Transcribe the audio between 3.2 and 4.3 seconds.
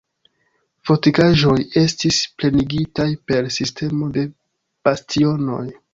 per sistemo de